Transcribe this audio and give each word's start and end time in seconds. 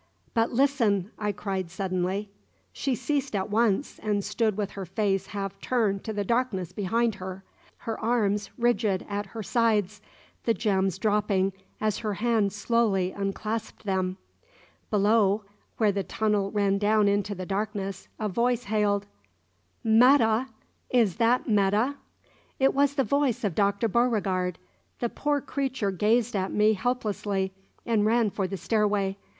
"But 0.33 0.51
listen!" 0.51 1.11
I 1.19 1.31
cried 1.31 1.69
suddenly. 1.69 2.31
She 2.73 2.95
ceased 2.95 3.35
at 3.35 3.51
once, 3.51 3.99
and 3.99 4.23
stood 4.23 4.57
with 4.57 4.71
her 4.71 4.83
face 4.87 5.27
half 5.27 5.61
turned 5.61 6.03
to 6.05 6.11
the 6.11 6.23
darkness 6.23 6.71
behind 6.71 7.13
her, 7.21 7.43
her 7.77 7.99
arms 7.99 8.49
rigid 8.57 9.05
at 9.07 9.27
her 9.27 9.43
sides, 9.43 10.01
the 10.45 10.55
gems 10.55 10.97
dropping 10.97 11.53
as 11.79 11.99
her 11.99 12.15
hand 12.15 12.51
slowly 12.51 13.11
unclasped 13.11 13.83
them. 13.83 14.17
Below, 14.89 15.43
where 15.77 15.91
the 15.91 16.01
tunnel 16.01 16.49
ran 16.49 16.79
down 16.79 17.07
into 17.07 17.35
darkness, 17.45 18.07
a 18.19 18.27
voice 18.27 18.63
hailed 18.63 19.05
"'Metta! 19.83 20.47
Is 20.89 21.17
that 21.17 21.47
'Metta?" 21.47 21.93
It 22.57 22.73
was 22.73 22.95
the 22.95 23.03
voice 23.03 23.43
of 23.43 23.53
Dr. 23.53 23.87
Beauregard. 23.87 24.57
The 24.97 25.09
poor 25.09 25.41
creature 25.41 25.91
gazed 25.91 26.35
at 26.35 26.51
me 26.51 26.73
helplessly 26.73 27.53
and 27.85 28.03
ran 28.03 28.31
for 28.31 28.47
the 28.47 28.57
stairway. 28.57 29.15